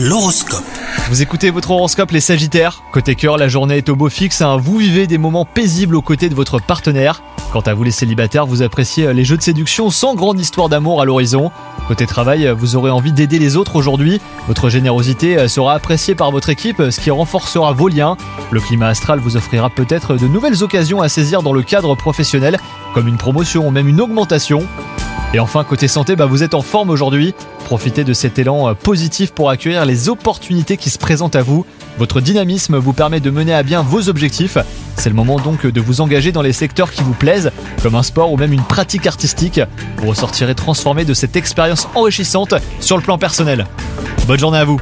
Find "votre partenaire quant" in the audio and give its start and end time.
6.36-7.62